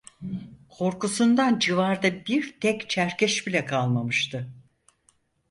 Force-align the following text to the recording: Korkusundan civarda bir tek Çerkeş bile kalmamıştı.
Korkusundan 0.69 1.59
civarda 1.59 2.25
bir 2.25 2.57
tek 2.59 2.89
Çerkeş 2.89 3.47
bile 3.47 3.65
kalmamıştı. 3.65 4.49